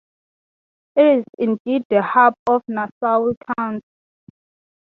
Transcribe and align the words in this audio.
It 0.95 1.19
is 1.19 1.23
indeed 1.37 1.83
the 1.91 2.01
"Hub" 2.01 2.33
of 2.49 2.63
Nassau 2.67 3.35
County. 3.55 3.83